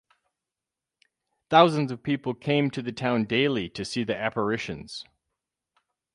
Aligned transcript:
Thousands 1.51 1.91
of 1.91 2.01
people 2.01 2.33
came 2.33 2.71
to 2.71 2.81
the 2.81 2.91
town 2.91 3.25
daily 3.25 3.69
to 3.69 3.85
see 3.85 4.03
the 4.03 4.17
apparitions. 4.17 5.05